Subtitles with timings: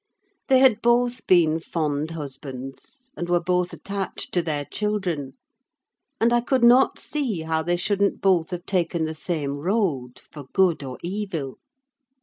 [0.47, 5.33] They had both been fond husbands, and were both attached to their children;
[6.19, 10.45] and I could not see how they shouldn't both have taken the same road, for
[10.53, 11.59] good or evil.